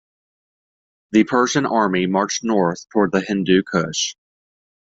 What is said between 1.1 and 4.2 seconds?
The Persian army marched north toward the Hindu Kush.